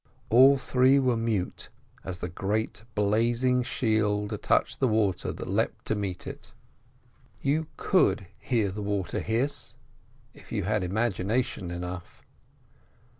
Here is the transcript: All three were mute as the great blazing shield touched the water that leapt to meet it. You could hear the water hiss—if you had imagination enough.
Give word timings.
All 0.31 0.57
three 0.57 0.97
were 0.97 1.15
mute 1.15 1.69
as 2.03 2.17
the 2.17 2.27
great 2.27 2.85
blazing 2.95 3.61
shield 3.61 4.41
touched 4.41 4.79
the 4.79 4.87
water 4.87 5.31
that 5.31 5.47
leapt 5.47 5.85
to 5.85 5.95
meet 5.95 6.25
it. 6.25 6.51
You 7.39 7.67
could 7.77 8.25
hear 8.39 8.71
the 8.71 8.81
water 8.81 9.19
hiss—if 9.19 10.51
you 10.51 10.63
had 10.63 10.83
imagination 10.83 11.69
enough. 11.69 12.23